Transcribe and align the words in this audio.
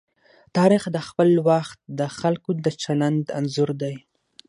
تاریخ 0.57 0.83
د 0.95 0.97
خپل 1.07 1.29
وخت 1.49 1.79
د 1.99 2.01
خلکو 2.19 2.49
د 2.65 2.67
چلند 2.83 3.23
انځور 3.37 3.69
دی. 3.81 3.95